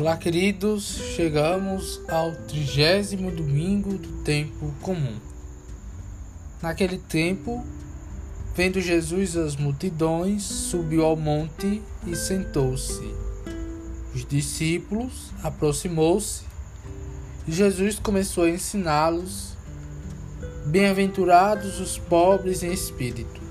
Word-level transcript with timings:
Olá, 0.00 0.16
queridos. 0.16 0.96
Chegamos 1.14 2.00
ao 2.08 2.32
trigésimo 2.32 3.30
domingo 3.30 3.98
do 3.98 4.24
tempo 4.24 4.74
comum. 4.80 5.14
Naquele 6.62 6.96
tempo, 6.96 7.62
vendo 8.56 8.80
Jesus 8.80 9.36
as 9.36 9.56
multidões, 9.56 10.42
subiu 10.42 11.04
ao 11.04 11.16
monte 11.16 11.82
e 12.06 12.16
sentou-se. 12.16 13.14
Os 14.14 14.24
discípulos 14.24 15.32
aproximou-se 15.42 16.44
e 17.46 17.52
Jesus 17.52 17.98
começou 17.98 18.44
a 18.44 18.50
ensiná-los: 18.50 19.54
Bem-aventurados 20.64 21.78
os 21.78 21.98
pobres 21.98 22.62
em 22.62 22.72
espírito, 22.72 23.42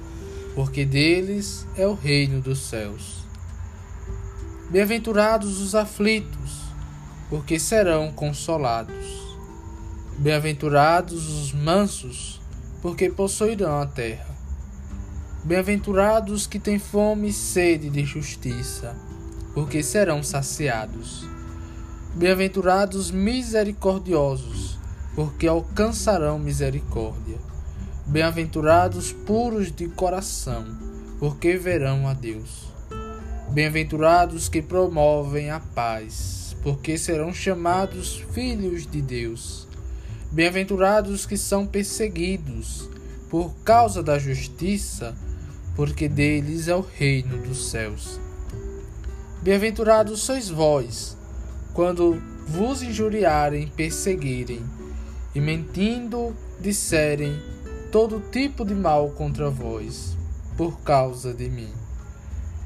porque 0.55 0.84
deles 0.84 1.67
é 1.77 1.85
o 1.85 1.93
reino 1.93 2.41
dos 2.41 2.57
céus. 2.57 3.28
Bem-aventurados 4.69 5.59
os 5.59 5.73
aflitos, 5.73 6.61
porque 7.27 7.57
serão 7.57 8.11
consolados. 8.11 9.35
Bem-aventurados 10.19 11.27
os 11.27 11.51
mansos, 11.51 12.39
porque 12.79 13.09
possuirão 13.09 13.81
a 13.81 13.87
terra. 13.87 14.29
Bem-aventurados 15.43 16.45
que 16.45 16.59
têm 16.59 16.77
fome 16.77 17.29
e 17.29 17.33
sede 17.33 17.89
de 17.89 18.05
justiça, 18.05 18.95
porque 19.55 19.81
serão 19.81 20.21
saciados. 20.21 21.27
Bem-aventurados 22.13 23.09
misericordiosos, 23.09 24.77
porque 25.15 25.47
alcançarão 25.47 26.37
misericórdia. 26.37 27.39
Bem-aventurados 28.05 29.11
puros 29.11 29.71
de 29.71 29.87
coração, 29.87 30.63
porque 31.20 31.57
verão 31.57 32.07
a 32.07 32.13
Deus. 32.13 32.70
Bem-aventurados 33.51 34.47
que 34.47 34.61
promovem 34.61 35.49
a 35.49 35.59
paz, 35.59 36.55
porque 36.61 36.99
serão 36.99 37.33
chamados 37.33 38.23
filhos 38.31 38.85
de 38.85 39.01
Deus. 39.01 39.67
Bem-aventurados 40.31 41.25
que 41.25 41.35
são 41.35 41.65
perseguidos 41.65 42.87
por 43.27 43.55
causa 43.63 44.03
da 44.03 44.20
justiça, 44.20 45.15
porque 45.75 46.07
deles 46.07 46.67
é 46.67 46.75
o 46.75 46.85
reino 46.95 47.39
dos 47.39 47.71
céus. 47.71 48.20
Bem-aventurados 49.41 50.20
sois 50.21 50.47
vós, 50.47 51.17
quando 51.73 52.21
vos 52.45 52.83
injuriarem, 52.83 53.67
perseguirem, 53.75 54.61
e 55.33 55.41
mentindo 55.41 56.35
disserem 56.61 57.35
todo 57.91 58.23
tipo 58.31 58.63
de 58.63 58.75
mal 58.75 59.09
contra 59.09 59.49
vós, 59.49 60.15
por 60.55 60.81
causa 60.81 61.33
de 61.33 61.49
mim. 61.49 61.88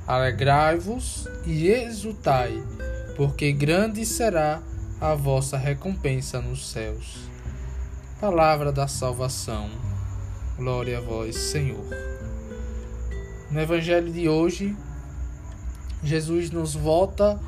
Alegrai-vos 0.05 1.27
e 1.45 1.67
exultai, 1.69 2.61
porque 3.15 3.53
grande 3.53 4.05
será 4.05 4.61
a 4.99 5.15
vossa 5.15 5.57
recompensa 5.57 6.41
nos 6.41 6.69
céus. 6.69 7.19
Palavra 8.19 8.71
da 8.71 8.87
salvação. 8.87 9.69
Glória 10.57 10.97
a 10.97 11.01
vós, 11.01 11.35
Senhor. 11.35 11.85
No 13.49 13.61
evangelho 13.61 14.11
de 14.11 14.27
hoje, 14.27 14.75
Jesus 16.03 16.51
nos 16.51 16.75
volta 16.75 17.39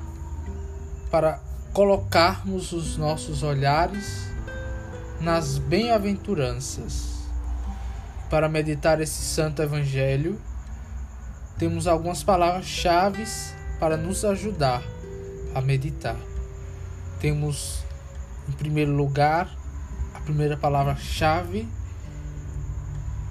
para 1.12 1.40
colocarmos 1.73 2.72
os 2.72 2.95
nossos 2.95 3.44
olhares 3.44 4.30
nas 5.19 5.58
bem-aventuranças. 5.58 7.16
Para 8.30 8.47
meditar 8.47 9.02
esse 9.02 9.22
santo 9.22 9.62
evangelho, 9.62 10.40
temos 11.58 11.88
algumas 11.88 12.23
palavras-chave 12.23 13.23
para 13.80 13.95
nos 13.95 14.25
ajudar 14.25 14.84
a 15.53 15.62
meditar. 15.62 16.18
Temos, 17.19 17.84
em 18.50 18.52
primeiro 18.52 18.91
lugar, 18.91 19.56
a 20.13 20.19
primeira 20.19 20.57
palavra-chave: 20.57 21.68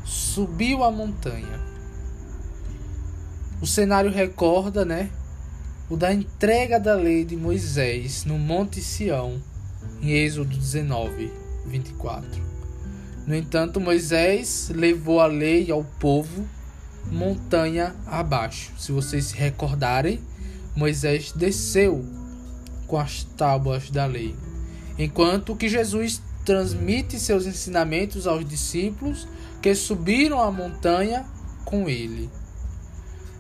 subiu 0.05 0.83
a 0.83 0.91
montanha. 0.91 1.61
O 3.61 3.67
cenário 3.67 4.11
recorda, 4.11 4.85
né? 4.85 5.11
O 5.89 5.97
da 5.97 6.13
entrega 6.13 6.81
da 6.81 6.95
lei 6.95 7.25
de 7.25 7.37
Moisés 7.37 8.25
no 8.25 8.39
Monte 8.39 8.81
Sião, 8.81 9.41
em 10.01 10.13
Êxodo 10.13 10.57
19, 10.57 11.31
24. 11.67 12.43
No 13.27 13.35
entanto, 13.35 13.81
Moisés 13.81 14.71
levou 14.75 15.21
a 15.21 15.27
lei 15.27 15.71
ao 15.71 15.85
povo 15.85 16.47
montanha 17.11 17.95
abaixo. 18.07 18.73
Se 18.79 18.93
vocês 18.93 19.27
se 19.27 19.37
recordarem, 19.37 20.21
Moisés 20.77 21.33
desceu 21.33 22.05
com 22.87 22.99
as 22.99 23.25
tábuas 23.25 23.91
da 23.91 24.07
lei, 24.07 24.35
enquanto 24.99 25.57
que 25.57 25.69
Jesus 25.69 26.21
transmite 26.45 27.19
seus 27.19 27.47
ensinamentos 27.47 28.27
aos 28.27 28.47
discípulos 28.47 29.27
que 29.63 29.75
subiram 29.75 30.43
a 30.43 30.51
montanha 30.51 31.25
com 31.65 31.89
ele. 31.89 32.29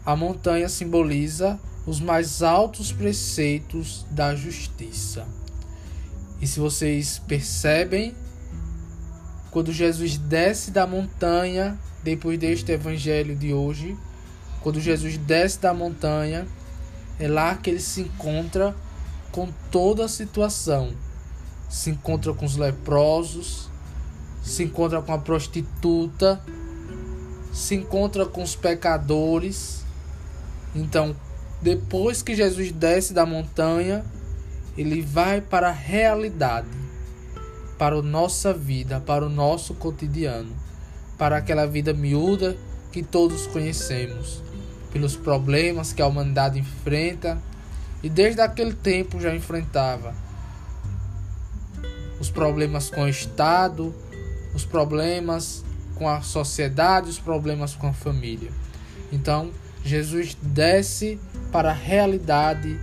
A 0.06 0.16
montanha 0.16 0.69
simboliza 0.69 1.58
os 1.86 2.00
mais 2.00 2.42
altos 2.42 2.92
preceitos 2.92 4.06
da 4.10 4.34
justiça. 4.34 5.26
E 6.41 6.47
se 6.47 6.60
vocês 6.60 7.20
percebem, 7.26 8.14
quando 9.54 9.72
Jesus 9.72 10.19
desce 10.19 10.72
da 10.72 10.84
montanha, 10.84 11.78
depois 12.03 12.37
deste 12.37 12.72
evangelho 12.72 13.37
de 13.37 13.54
hoje, 13.54 13.97
quando 14.60 14.81
Jesus 14.81 15.16
desce 15.16 15.60
da 15.60 15.72
montanha, 15.72 16.44
é 17.20 17.28
lá 17.28 17.54
que 17.54 17.70
ele 17.70 17.78
se 17.78 18.00
encontra 18.00 18.75
com 19.31 19.48
toda 19.70 20.06
a 20.06 20.09
situação. 20.09 20.92
Se 21.70 21.91
encontra 21.91 22.34
com 22.34 22.44
os 22.44 22.56
leprosos, 22.56 23.70
se 24.42 24.65
encontra 24.65 25.00
com 25.00 25.12
a 25.12 25.19
prostituta, 25.19 26.42
se 27.53 27.76
encontra 27.76 28.26
com 28.26 28.42
os 28.42 28.56
pecadores. 28.56 29.84
Então, 30.75 31.15
depois 31.62 32.22
que 32.22 32.34
Jesus 32.34 32.72
desce 32.72 33.15
da 33.15 33.25
montanha, 33.25 34.04
ele 34.76 35.00
vai 35.00 35.41
para 35.41 35.69
a 35.69 35.72
realidade, 35.72 36.66
para 37.78 37.96
a 37.96 38.02
nossa 38.02 38.52
vida, 38.52 39.00
para 39.00 39.24
o 39.26 39.28
nosso 39.28 39.74
cotidiano 39.74 40.54
para 41.18 41.36
aquela 41.36 41.66
vida 41.66 41.92
miúda 41.92 42.56
que 42.92 43.02
todos 43.02 43.46
conhecemos, 43.46 44.42
pelos 44.92 45.16
problemas 45.16 45.92
que 45.92 46.02
a 46.02 46.06
humanidade 46.06 46.58
enfrenta 46.58 47.38
e 48.02 48.08
desde 48.08 48.40
aquele 48.40 48.74
tempo 48.74 49.20
já 49.20 49.34
enfrentava. 49.34 50.14
Os 52.20 52.30
problemas 52.30 52.90
com 52.90 53.02
o 53.02 53.08
Estado, 53.08 53.94
os 54.54 54.64
problemas 54.64 55.64
com 55.96 56.08
a 56.08 56.20
sociedade, 56.22 57.10
os 57.10 57.18
problemas 57.18 57.74
com 57.74 57.88
a 57.88 57.92
família. 57.92 58.50
Então, 59.12 59.50
Jesus 59.84 60.36
desce 60.41 61.18
para 61.52 61.70
a 61.70 61.74
realidade, 61.74 62.78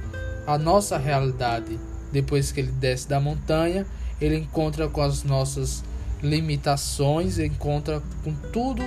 a 0.46 0.58
nossa 0.58 0.98
realidade. 0.98 1.80
Depois 2.12 2.52
que 2.52 2.60
ele 2.60 2.72
desce 2.72 3.08
da 3.08 3.20
montanha, 3.20 3.86
ele 4.22 4.38
encontra 4.38 4.88
com 4.88 5.02
as 5.02 5.24
nossas 5.24 5.84
limitações, 6.22 7.40
encontra 7.40 8.02
com 8.24 8.34
tudo 8.54 8.84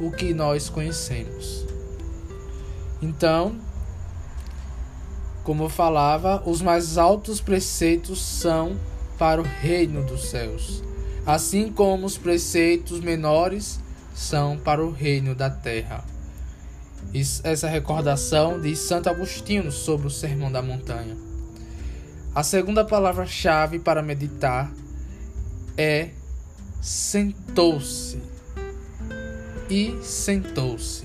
o 0.00 0.12
que 0.12 0.32
nós 0.32 0.68
conhecemos. 0.68 1.66
Então, 3.02 3.56
como 5.42 5.64
eu 5.64 5.68
falava, 5.68 6.42
os 6.46 6.62
mais 6.62 6.96
altos 6.96 7.40
preceitos 7.40 8.22
são 8.22 8.76
para 9.18 9.40
o 9.40 9.44
reino 9.44 10.04
dos 10.04 10.26
céus, 10.26 10.84
assim 11.26 11.72
como 11.72 12.06
os 12.06 12.16
preceitos 12.16 13.00
menores 13.00 13.80
são 14.14 14.56
para 14.56 14.84
o 14.84 14.92
reino 14.92 15.34
da 15.34 15.50
terra. 15.50 16.04
Essa 17.42 17.68
recordação 17.68 18.60
de 18.60 18.76
Santo 18.76 19.08
Agostinho 19.08 19.72
sobre 19.72 20.06
o 20.06 20.10
Sermão 20.10 20.52
da 20.52 20.60
Montanha. 20.60 21.16
A 22.34 22.42
segunda 22.42 22.84
palavra-chave 22.84 23.78
para 23.78 24.02
meditar 24.02 24.70
é 25.76 26.10
sentou-se 26.80 28.20
e 29.68 29.98
sentou-se. 30.02 31.04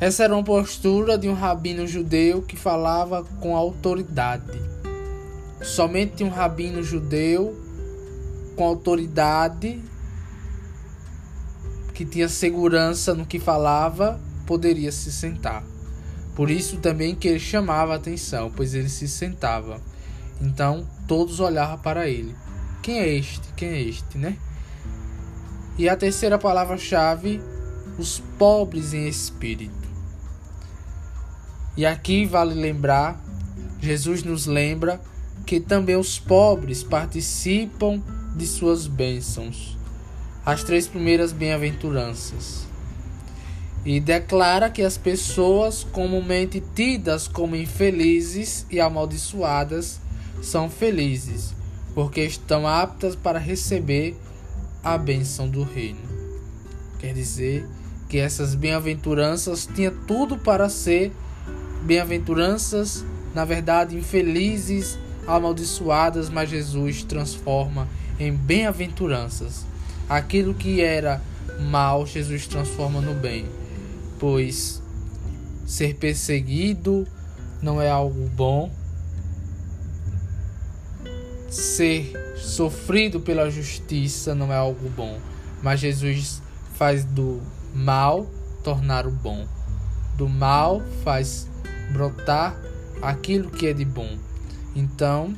Essa 0.00 0.24
era 0.24 0.34
uma 0.34 0.44
postura 0.44 1.16
de 1.16 1.28
um 1.28 1.34
rabino 1.34 1.86
judeu 1.86 2.42
que 2.42 2.56
falava 2.56 3.24
com 3.40 3.56
autoridade. 3.56 4.60
Somente 5.62 6.22
um 6.22 6.28
rabino 6.28 6.82
judeu 6.82 7.56
com 8.56 8.64
autoridade, 8.64 9.80
que 11.94 12.04
tinha 12.04 12.28
segurança 12.28 13.14
no 13.14 13.24
que 13.24 13.38
falava, 13.38 14.20
poderia 14.46 14.92
se 14.92 15.10
sentar. 15.10 15.64
Por 16.36 16.50
isso 16.50 16.76
também 16.76 17.16
que 17.16 17.26
ele 17.26 17.40
chamava 17.40 17.94
a 17.94 17.96
atenção, 17.96 18.52
pois 18.54 18.74
ele 18.74 18.88
se 18.88 19.08
sentava. 19.08 19.80
Então 20.40 20.86
todos 21.08 21.40
olhavam 21.40 21.78
para 21.78 22.08
ele. 22.08 22.36
Quem 22.82 23.00
é 23.00 23.08
este? 23.08 23.52
Quem 23.56 23.68
é 23.70 23.82
este, 23.82 24.18
né? 24.18 24.36
E 25.76 25.88
a 25.88 25.96
terceira 25.96 26.38
palavra-chave, 26.38 27.40
os 27.98 28.20
pobres 28.38 28.94
em 28.94 29.08
espírito. 29.08 29.74
E 31.76 31.84
aqui 31.84 32.24
vale 32.24 32.54
lembrar 32.54 33.20
Jesus 33.80 34.22
nos 34.22 34.46
lembra 34.46 35.00
que 35.44 35.60
também 35.60 35.96
os 35.96 36.18
pobres 36.18 36.82
participam 36.82 38.02
de 38.34 38.46
suas 38.46 38.86
bênçãos, 38.86 39.78
as 40.44 40.64
três 40.64 40.88
primeiras 40.88 41.32
bem-aventuranças, 41.32 42.66
e 43.86 44.00
declara 44.00 44.68
que 44.68 44.82
as 44.82 44.98
pessoas 44.98 45.84
comumente 45.84 46.60
tidas 46.74 47.28
como 47.28 47.54
infelizes 47.54 48.66
e 48.68 48.80
amaldiçoadas 48.80 50.00
são 50.42 50.68
felizes, 50.68 51.54
porque 51.94 52.22
estão 52.22 52.66
aptas 52.66 53.14
para 53.14 53.38
receber 53.38 54.16
a 54.82 54.98
bênção 54.98 55.48
do 55.48 55.62
reino. 55.62 56.00
Quer 56.98 57.14
dizer 57.14 57.64
que 58.08 58.18
essas 58.18 58.56
bem-aventuranças 58.56 59.68
tinham 59.72 59.94
tudo 60.04 60.36
para 60.36 60.68
ser 60.68 61.12
bem-aventuranças, 61.84 63.04
na 63.32 63.44
verdade, 63.44 63.96
infelizes, 63.96 64.98
amaldiçoadas, 65.28 66.28
mas 66.28 66.50
Jesus 66.50 67.04
transforma 67.04 67.86
em 68.18 68.32
bem-aventuranças. 68.32 69.64
Aquilo 70.08 70.54
que 70.54 70.80
era 70.80 71.22
mal, 71.70 72.04
Jesus 72.04 72.48
transforma 72.48 73.00
no 73.00 73.14
bem, 73.14 73.46
pois 74.18 74.82
ser 75.66 75.94
perseguido 75.96 77.06
não 77.60 77.80
é 77.80 77.88
algo 77.88 78.28
bom, 78.30 78.70
ser 81.50 82.12
sofrido 82.36 83.20
pela 83.20 83.50
justiça 83.50 84.34
não 84.34 84.52
é 84.52 84.56
algo 84.56 84.88
bom, 84.90 85.18
mas 85.62 85.80
Jesus 85.80 86.42
faz 86.74 87.04
do 87.04 87.42
mal 87.74 88.26
tornar 88.62 89.06
o 89.06 89.10
bom, 89.10 89.46
do 90.16 90.28
mal 90.28 90.82
faz 91.02 91.48
brotar 91.92 92.56
aquilo 93.00 93.50
que 93.50 93.66
é 93.66 93.72
de 93.72 93.84
bom. 93.84 94.18
Então, 94.74 95.34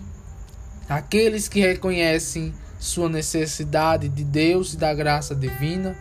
aqueles 0.88 1.48
que 1.48 1.60
reconhecem 1.60 2.52
sua 2.78 3.08
necessidade 3.08 4.08
de 4.08 4.24
Deus 4.24 4.74
e 4.74 4.76
da 4.76 4.94
graça 4.94 5.34
divina, 5.34 5.96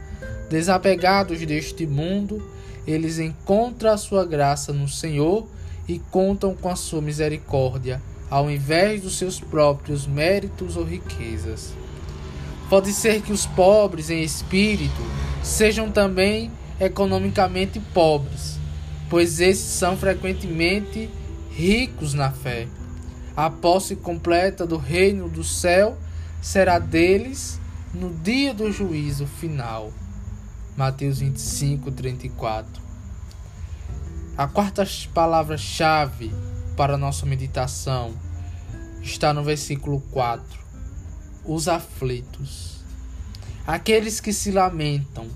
desapegados 0.49 1.39
deste 1.45 1.85
mundo, 1.85 2.41
eles 2.87 3.19
encontram 3.19 3.91
a 3.91 3.97
sua 3.97 4.25
graça 4.25 4.71
no 4.71 4.87
Senhor 4.87 5.45
e 5.87 5.99
contam 5.99 6.55
com 6.55 6.69
a 6.69 6.75
sua 6.75 7.01
misericórdia, 7.01 8.01
ao 8.29 8.49
invés 8.49 9.01
dos 9.01 9.17
seus 9.17 9.39
próprios 9.39 10.07
méritos 10.07 10.77
ou 10.77 10.83
riquezas. 10.83 11.73
Pode 12.69 12.93
ser 12.93 13.21
que 13.21 13.31
os 13.31 13.45
pobres 13.45 14.09
em 14.09 14.23
espírito 14.23 15.01
sejam 15.43 15.91
também 15.91 16.51
economicamente 16.79 17.79
pobres, 17.93 18.57
pois 19.09 19.39
esses 19.39 19.65
são 19.65 19.97
frequentemente 19.97 21.09
ricos 21.51 22.13
na 22.13 22.31
fé. 22.31 22.67
A 23.35 23.49
posse 23.49 23.95
completa 23.95 24.65
do 24.65 24.77
reino 24.77 25.29
do 25.29 25.43
céu 25.43 25.97
será 26.41 26.79
deles 26.79 27.59
no 27.93 28.13
dia 28.13 28.53
do 28.53 28.71
juízo 28.71 29.25
final. 29.25 29.91
Mateus 30.77 31.17
25, 31.17 31.91
34. 31.91 32.81
A 34.37 34.47
quarta 34.47 34.87
palavra-chave 35.11 36.31
para 36.75 36.99
nossa 36.99 37.25
meditação 37.25 38.13
está 39.01 39.33
no 39.33 39.43
versículo 39.43 39.99
4. 40.11 40.45
Os 41.43 41.67
aflitos. 41.67 42.83
Aqueles 43.65 44.21
que 44.21 44.31
se 44.31 44.51
lamentam. 44.51 45.27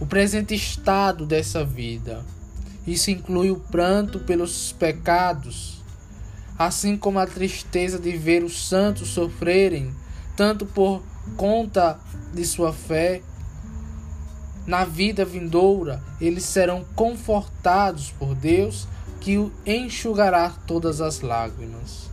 O 0.00 0.06
presente 0.06 0.54
estado 0.54 1.26
dessa 1.26 1.62
vida 1.62 2.24
isso 2.86 3.10
inclui 3.10 3.50
o 3.50 3.56
pranto 3.56 4.20
pelos 4.20 4.72
pecados, 4.72 5.82
assim 6.58 6.96
como 6.96 7.18
a 7.18 7.26
tristeza 7.26 7.98
de 7.98 8.16
ver 8.16 8.44
os 8.44 8.66
santos 8.66 9.08
sofrerem, 9.08 9.92
tanto 10.36 10.64
por 10.64 11.02
conta 11.36 11.98
de 12.32 12.46
sua 12.46 12.72
fé. 12.72 13.22
Na 14.66 14.84
vida 14.84 15.24
vindoura, 15.24 16.02
eles 16.20 16.44
serão 16.44 16.84
confortados 16.96 18.10
por 18.10 18.34
Deus, 18.34 18.88
que 19.20 19.38
o 19.38 19.52
enxugará 19.64 20.50
todas 20.50 21.00
as 21.00 21.20
lágrimas. 21.20 22.10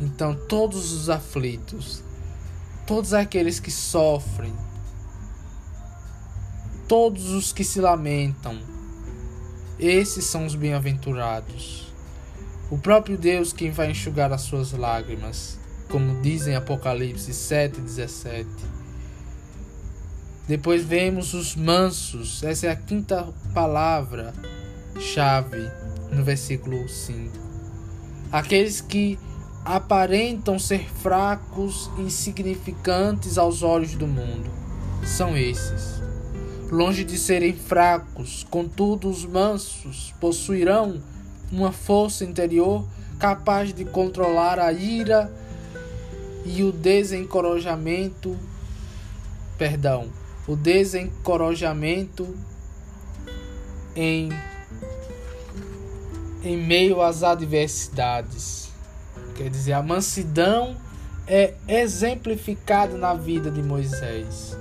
Então, 0.00 0.34
todos 0.48 0.92
os 0.92 1.08
aflitos, 1.08 2.02
todos 2.86 3.14
aqueles 3.14 3.58
que 3.58 3.70
sofrem, 3.70 4.52
todos 6.86 7.30
os 7.30 7.52
que 7.52 7.64
se 7.64 7.80
lamentam, 7.80 8.58
esses 9.78 10.24
são 10.24 10.44
os 10.44 10.54
bem-aventurados. 10.54 11.92
O 12.70 12.78
próprio 12.78 13.16
Deus 13.16 13.52
quem 13.52 13.70
vai 13.70 13.90
enxugar 13.90 14.32
as 14.32 14.42
suas 14.42 14.72
lágrimas, 14.72 15.58
como 15.90 16.20
diz 16.20 16.46
em 16.46 16.54
Apocalipse 16.54 17.32
7:17. 17.32 18.83
Depois 20.46 20.84
vemos 20.84 21.32
os 21.32 21.56
mansos, 21.56 22.42
essa 22.42 22.66
é 22.66 22.70
a 22.70 22.76
quinta 22.76 23.26
palavra 23.54 24.34
chave 25.00 25.70
no 26.12 26.22
versículo 26.22 26.86
5. 26.88 27.32
Aqueles 28.30 28.80
que 28.80 29.18
aparentam 29.64 30.58
ser 30.58 30.86
fracos, 30.90 31.90
insignificantes 31.96 33.38
aos 33.38 33.62
olhos 33.62 33.94
do 33.94 34.06
mundo, 34.06 34.50
são 35.02 35.36
esses 35.36 36.02
longe 36.70 37.04
de 37.04 37.16
serem 37.16 37.54
fracos, 37.54 38.44
contudo, 38.50 39.08
os 39.08 39.24
mansos 39.24 40.12
possuirão 40.20 41.00
uma 41.52 41.72
força 41.72 42.24
interior 42.24 42.86
capaz 43.18 43.72
de 43.72 43.84
controlar 43.84 44.58
a 44.58 44.72
ira 44.72 45.32
e 46.44 46.62
o 46.62 46.72
desencorajamento, 46.72 48.36
perdão, 49.56 50.08
o 50.46 50.56
desencorajamento 50.56 52.36
em 53.96 54.30
em 56.42 56.58
meio 56.58 57.00
às 57.00 57.22
adversidades. 57.22 58.70
Quer 59.34 59.48
dizer, 59.48 59.72
a 59.72 59.82
mansidão 59.82 60.76
é 61.26 61.54
exemplificada 61.66 62.98
na 62.98 63.14
vida 63.14 63.50
de 63.50 63.62
Moisés 63.62 64.56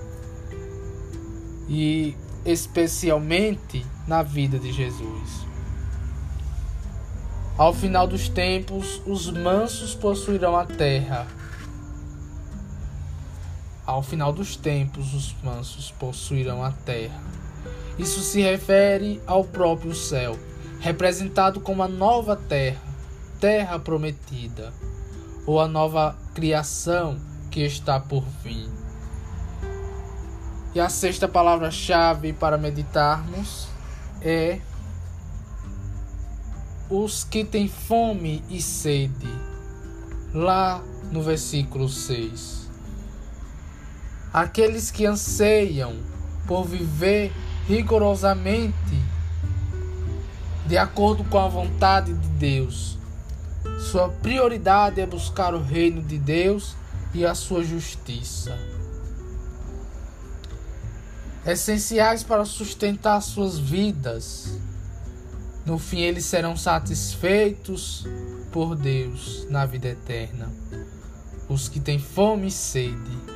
e 1.68 2.16
especialmente 2.46 3.86
na 4.08 4.24
vida 4.24 4.58
de 4.58 4.72
Jesus. 4.72 5.44
Ao 7.58 7.74
final 7.74 8.08
dos 8.08 8.30
tempos, 8.30 9.02
os 9.06 9.30
mansos 9.30 9.94
possuirão 9.94 10.56
a 10.58 10.66
terra. 10.66 11.28
Ao 13.94 14.02
final 14.02 14.34
dos 14.34 14.56
tempos, 14.56 15.14
os 15.14 15.36
mansos 15.44 15.92
possuirão 15.92 16.64
a 16.64 16.72
terra. 16.72 17.22
Isso 17.96 18.22
se 18.22 18.42
refere 18.42 19.22
ao 19.28 19.44
próprio 19.44 19.94
céu, 19.94 20.36
representado 20.80 21.62
como 21.62 21.84
a 21.84 21.88
nova 21.88 22.36
terra, 22.36 22.82
terra 23.40 23.78
prometida, 23.78 24.74
ou 25.46 25.62
a 25.62 25.68
nova 25.68 26.18
criação 26.34 27.20
que 27.52 27.60
está 27.60 28.00
por 28.00 28.24
vir. 28.44 28.68
E 30.74 30.80
a 30.80 30.90
sexta 30.90 31.28
palavra-chave 31.28 32.34
para 32.34 32.58
meditarmos 32.58 33.68
é 34.24 34.60
os 36.90 37.24
que 37.24 37.46
têm 37.46 37.68
fome 37.68 38.44
e 38.50 38.60
sede, 38.60 39.30
lá 40.34 40.84
no 41.12 41.22
versículo 41.22 41.88
6. 41.88 42.63
Aqueles 44.34 44.90
que 44.90 45.06
anseiam 45.06 45.96
por 46.48 46.66
viver 46.66 47.32
rigorosamente 47.68 49.02
de 50.66 50.78
acordo 50.78 51.24
com 51.26 51.38
a 51.38 51.48
vontade 51.48 52.14
de 52.14 52.28
Deus. 52.30 52.98
Sua 53.92 54.10
prioridade 54.10 55.00
é 55.00 55.06
buscar 55.06 55.54
o 55.54 55.62
reino 55.62 56.02
de 56.02 56.18
Deus 56.18 56.76
e 57.14 57.26
a 57.26 57.36
sua 57.36 57.64
justiça 57.64 58.58
essenciais 61.46 62.24
para 62.24 62.46
sustentar 62.46 63.22
suas 63.22 63.58
vidas. 63.58 64.58
No 65.66 65.78
fim, 65.78 66.00
eles 66.00 66.26
serão 66.26 66.56
satisfeitos 66.56 68.06
por 68.52 68.76
Deus 68.76 69.48
na 69.50 69.66
vida 69.66 69.90
eterna. 69.90 70.52
Os 71.50 71.68
que 71.68 71.80
têm 71.80 72.00
fome 72.00 72.48
e 72.48 72.52
sede. 72.52 73.33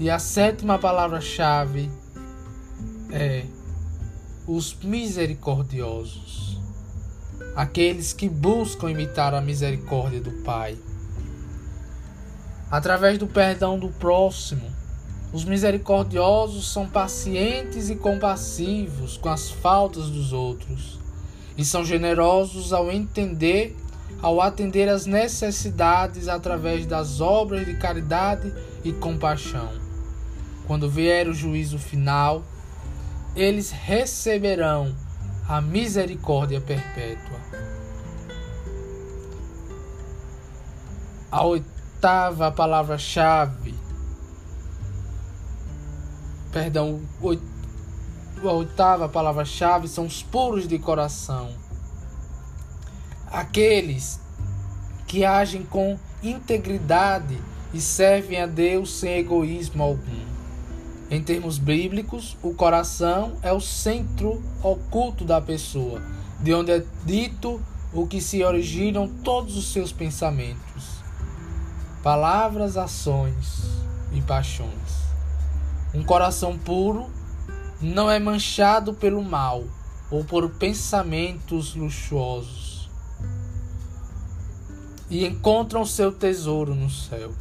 E 0.00 0.08
a 0.08 0.18
sétima 0.18 0.78
palavra-chave 0.78 1.90
é 3.10 3.44
os 4.46 4.74
misericordiosos, 4.82 6.58
aqueles 7.56 8.12
que 8.12 8.28
buscam 8.28 8.90
imitar 8.90 9.34
a 9.34 9.40
misericórdia 9.40 10.20
do 10.20 10.30
Pai 10.44 10.78
através 12.70 13.18
do 13.18 13.26
perdão 13.26 13.78
do 13.78 13.88
próximo, 13.88 14.70
Os 15.30 15.44
misericordiosos 15.44 16.72
são 16.72 16.88
pacientes 16.88 17.90
e 17.90 17.96
compassivos 17.96 19.18
com 19.18 19.28
as 19.28 19.50
faltas 19.50 20.08
dos 20.08 20.32
outros 20.32 20.98
e 21.56 21.64
são 21.64 21.84
generosos 21.84 22.72
ao 22.72 22.90
entender, 22.90 23.76
ao 24.22 24.40
atender 24.40 24.88
às 24.88 25.04
necessidades 25.04 26.28
através 26.28 26.86
das 26.86 27.20
obras 27.20 27.66
de 27.66 27.74
caridade 27.74 28.50
e 28.82 28.90
compaixão. 28.90 29.87
Quando 30.68 30.88
vier 30.88 31.26
o 31.26 31.32
juízo 31.32 31.78
final, 31.78 32.44
eles 33.34 33.70
receberão 33.70 34.94
a 35.48 35.62
misericórdia 35.62 36.60
perpétua. 36.60 37.38
A 41.32 41.42
oitava 41.42 42.52
palavra-chave, 42.52 43.74
perdão, 46.52 47.00
a 48.42 48.52
oitava 48.52 49.08
palavra-chave 49.08 49.88
são 49.88 50.04
os 50.04 50.22
puros 50.22 50.68
de 50.68 50.78
coração. 50.78 51.50
Aqueles 53.26 54.20
que 55.06 55.24
agem 55.24 55.62
com 55.62 55.98
integridade 56.22 57.40
e 57.72 57.80
servem 57.80 58.42
a 58.42 58.46
Deus 58.46 58.92
sem 58.92 59.18
egoísmo 59.18 59.82
algum. 59.82 60.27
Em 61.10 61.22
termos 61.22 61.56
bíblicos, 61.56 62.36
o 62.42 62.52
coração 62.52 63.36
é 63.42 63.50
o 63.50 63.60
centro 63.60 64.42
oculto 64.62 65.24
da 65.24 65.40
pessoa, 65.40 66.02
de 66.40 66.52
onde 66.52 66.70
é 66.70 66.84
dito 67.04 67.60
o 67.94 68.06
que 68.06 68.20
se 68.20 68.44
originam 68.44 69.08
todos 69.08 69.56
os 69.56 69.72
seus 69.72 69.90
pensamentos, 69.90 70.98
palavras, 72.02 72.76
ações 72.76 73.62
e 74.12 74.20
paixões. 74.20 75.08
Um 75.94 76.04
coração 76.04 76.58
puro 76.58 77.10
não 77.80 78.10
é 78.10 78.18
manchado 78.18 78.92
pelo 78.92 79.22
mal 79.22 79.64
ou 80.10 80.22
por 80.24 80.50
pensamentos 80.50 81.74
luxuosos 81.74 82.90
e 85.08 85.26
encontram 85.26 85.86
seu 85.86 86.12
tesouro 86.12 86.74
no 86.74 86.90
céu. 86.90 87.32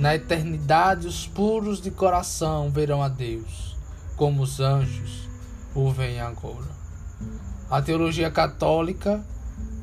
Na 0.00 0.14
eternidade, 0.14 1.06
os 1.06 1.26
puros 1.26 1.78
de 1.78 1.90
coração 1.90 2.70
verão 2.70 3.02
a 3.02 3.08
Deus, 3.08 3.76
como 4.16 4.42
os 4.42 4.58
anjos 4.58 5.28
o 5.74 5.90
veem 5.90 6.22
agora. 6.22 6.70
A 7.68 7.82
teologia 7.82 8.30
católica 8.30 9.22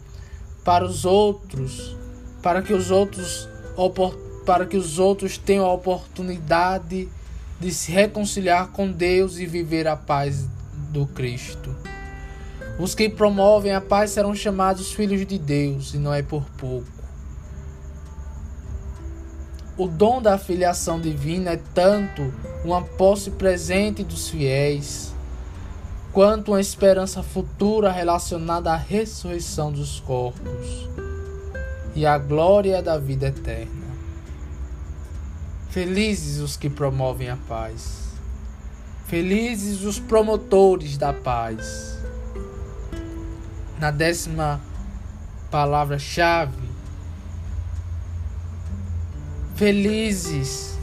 para 0.64 0.84
os 0.84 1.04
outros, 1.04 1.96
para 2.42 2.62
que 2.62 2.72
os 2.72 2.90
outros 2.90 3.48
oportunamente 3.76 4.25
para 4.46 4.64
que 4.64 4.76
os 4.76 5.00
outros 5.00 5.36
tenham 5.36 5.66
a 5.66 5.72
oportunidade 5.72 7.08
de 7.58 7.72
se 7.72 7.90
reconciliar 7.90 8.68
com 8.68 8.90
Deus 8.90 9.38
e 9.38 9.44
viver 9.44 9.88
a 9.88 9.96
paz 9.96 10.46
do 10.90 11.04
Cristo. 11.06 11.74
Os 12.78 12.94
que 12.94 13.08
promovem 13.08 13.74
a 13.74 13.80
paz 13.80 14.12
serão 14.12 14.34
chamados 14.34 14.92
filhos 14.92 15.26
de 15.26 15.36
Deus, 15.36 15.94
e 15.94 15.98
não 15.98 16.14
é 16.14 16.22
por 16.22 16.44
pouco. 16.56 16.86
O 19.76 19.88
dom 19.88 20.22
da 20.22 20.38
filiação 20.38 21.00
divina 21.00 21.52
é 21.52 21.60
tanto 21.74 22.32
uma 22.64 22.82
posse 22.82 23.30
presente 23.32 24.04
dos 24.04 24.28
fiéis, 24.28 25.12
quanto 26.12 26.52
uma 26.52 26.60
esperança 26.60 27.22
futura 27.22 27.90
relacionada 27.90 28.72
à 28.72 28.76
ressurreição 28.76 29.72
dos 29.72 30.00
corpos 30.00 30.88
e 31.94 32.06
à 32.06 32.16
glória 32.16 32.82
da 32.82 32.96
vida 32.96 33.26
eterna. 33.26 33.85
Felizes 35.76 36.38
os 36.38 36.56
que 36.56 36.70
promovem 36.70 37.28
a 37.28 37.36
paz. 37.36 38.04
Felizes 39.08 39.82
os 39.82 39.98
promotores 39.98 40.96
da 40.96 41.12
paz. 41.12 41.98
Na 43.78 43.90
décima 43.90 44.58
palavra-chave, 45.50 46.66
felizes 49.54 50.78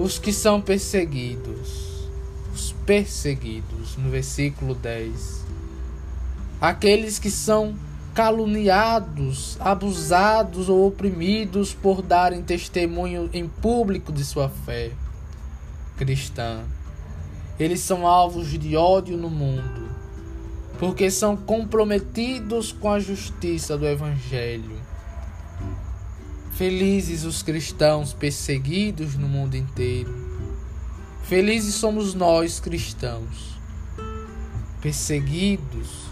os 0.00 0.18
que 0.18 0.32
são 0.32 0.60
perseguidos. 0.60 2.08
Os 2.52 2.72
perseguidos, 2.84 3.96
no 3.96 4.10
versículo 4.10 4.74
10. 4.74 5.44
Aqueles 6.60 7.20
que 7.20 7.30
são 7.30 7.76
caluniados, 8.16 9.58
abusados 9.60 10.70
ou 10.70 10.86
oprimidos 10.86 11.74
por 11.74 12.00
darem 12.00 12.42
testemunho 12.42 13.28
em 13.30 13.46
público 13.46 14.10
de 14.10 14.24
sua 14.24 14.48
fé 14.48 14.92
cristã. 15.98 16.64
Eles 17.60 17.80
são 17.80 18.06
alvos 18.06 18.48
de 18.48 18.74
ódio 18.74 19.18
no 19.18 19.28
mundo, 19.28 19.90
porque 20.78 21.10
são 21.10 21.36
comprometidos 21.36 22.72
com 22.72 22.90
a 22.90 22.98
justiça 22.98 23.76
do 23.76 23.86
Evangelho. 23.86 24.80
Felizes 26.52 27.22
os 27.22 27.42
cristãos 27.42 28.14
perseguidos 28.14 29.14
no 29.14 29.28
mundo 29.28 29.58
inteiro. 29.58 30.14
Felizes 31.22 31.74
somos 31.74 32.14
nós 32.14 32.60
cristãos, 32.60 33.58
perseguidos 34.80 36.05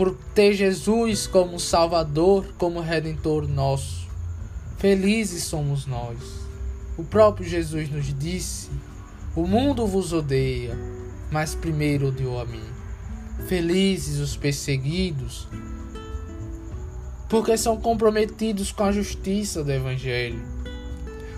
por 0.00 0.16
ter 0.34 0.54
Jesus 0.54 1.26
como 1.26 1.60
Salvador, 1.60 2.54
como 2.56 2.80
Redentor 2.80 3.46
nosso. 3.46 4.08
Felizes 4.78 5.44
somos 5.44 5.84
nós. 5.84 6.16
O 6.96 7.04
próprio 7.04 7.46
Jesus 7.46 7.90
nos 7.90 8.06
disse: 8.18 8.70
O 9.36 9.46
mundo 9.46 9.86
vos 9.86 10.14
odeia, 10.14 10.74
mas 11.30 11.54
primeiro 11.54 12.08
odiou 12.08 12.40
a 12.40 12.46
mim. 12.46 12.64
Felizes 13.46 14.20
os 14.20 14.34
perseguidos, 14.38 15.46
porque 17.28 17.54
são 17.58 17.76
comprometidos 17.76 18.72
com 18.72 18.84
a 18.84 18.92
justiça 18.92 19.62
do 19.62 19.70
Evangelho. 19.70 20.42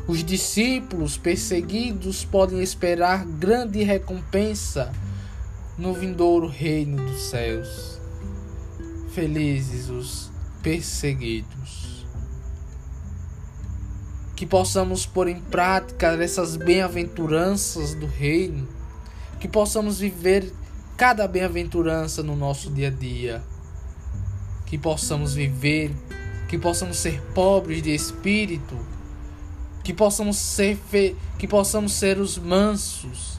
Os 0.06 0.22
discípulos 0.22 1.18
perseguidos 1.18 2.24
podem 2.24 2.62
esperar 2.62 3.24
grande 3.24 3.82
recompensa 3.82 4.92
no 5.76 5.92
vindouro 5.92 6.46
reino 6.46 7.04
dos 7.04 7.22
céus. 7.22 8.01
Felizes 9.12 9.90
os 9.90 10.30
perseguidos. 10.62 12.06
Que 14.34 14.46
possamos 14.46 15.04
pôr 15.04 15.28
em 15.28 15.38
prática 15.38 16.14
essas 16.14 16.56
bem-aventuranças 16.56 17.94
do 17.94 18.06
Reino, 18.06 18.66
que 19.38 19.46
possamos 19.46 19.98
viver 19.98 20.50
cada 20.96 21.28
bem-aventurança 21.28 22.22
no 22.22 22.34
nosso 22.34 22.70
dia 22.70 22.88
a 22.88 22.90
dia, 22.90 23.42
que 24.64 24.78
possamos 24.78 25.34
viver, 25.34 25.90
que 26.48 26.56
possamos 26.56 26.96
ser 26.96 27.20
pobres 27.34 27.82
de 27.82 27.94
espírito, 27.94 28.78
que 29.84 29.92
possamos 29.92 30.38
ser 30.38 30.74
fe... 30.74 31.14
que 31.38 31.46
possamos 31.46 31.92
ser 31.92 32.18
os 32.18 32.38
mansos, 32.38 33.38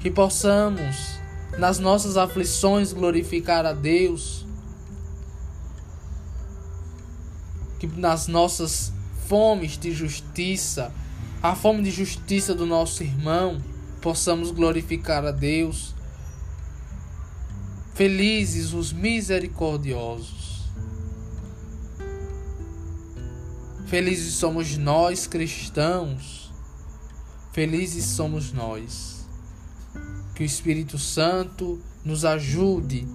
que 0.00 0.10
possamos 0.10 1.16
nas 1.56 1.78
nossas 1.78 2.16
aflições 2.16 2.92
glorificar 2.92 3.64
a 3.64 3.72
Deus 3.72 4.47
que 7.78 7.86
nas 7.86 8.26
nossas 8.26 8.92
fomes 9.26 9.78
de 9.78 9.92
justiça, 9.92 10.92
a 11.42 11.54
fome 11.54 11.82
de 11.82 11.90
justiça 11.90 12.54
do 12.54 12.66
nosso 12.66 13.02
irmão, 13.02 13.60
possamos 14.00 14.50
glorificar 14.50 15.24
a 15.24 15.30
Deus. 15.30 15.94
Felizes 17.94 18.72
os 18.72 18.92
misericordiosos. 18.92 20.68
Felizes 23.86 24.34
somos 24.34 24.76
nós 24.76 25.26
cristãos. 25.26 26.52
Felizes 27.52 28.04
somos 28.04 28.52
nós. 28.52 29.26
Que 30.34 30.42
o 30.42 30.46
Espírito 30.46 30.98
Santo 30.98 31.80
nos 32.04 32.24
ajude 32.24 33.06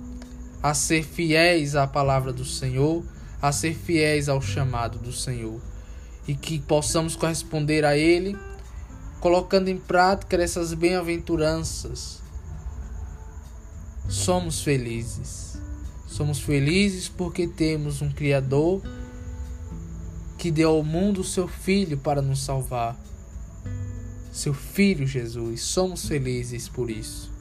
a 0.61 0.73
ser 0.73 1.03
fiéis 1.03 1.75
à 1.75 1.85
palavra 1.85 2.31
do 2.31 2.45
Senhor, 2.45 3.03
a 3.43 3.51
ser 3.51 3.75
fiéis 3.75 4.29
ao 4.29 4.41
chamado 4.41 4.97
do 4.97 5.11
Senhor 5.11 5.59
e 6.25 6.33
que 6.33 6.61
possamos 6.61 7.13
corresponder 7.13 7.83
a 7.83 7.97
Ele, 7.97 8.37
colocando 9.19 9.67
em 9.67 9.77
prática 9.77 10.41
essas 10.41 10.73
bem-aventuranças. 10.73 12.21
Somos 14.07 14.61
felizes. 14.61 15.57
Somos 16.07 16.39
felizes 16.39 17.09
porque 17.09 17.45
temos 17.45 18.01
um 18.01 18.09
Criador 18.09 18.81
que 20.37 20.49
deu 20.49 20.69
ao 20.69 20.83
mundo 20.83 21.19
o 21.19 21.25
seu 21.25 21.45
Filho 21.45 21.97
para 21.97 22.21
nos 22.21 22.41
salvar. 22.41 22.97
Seu 24.31 24.53
Filho 24.53 25.05
Jesus. 25.05 25.63
Somos 25.63 26.07
felizes 26.07 26.69
por 26.69 26.89
isso. 26.89 27.32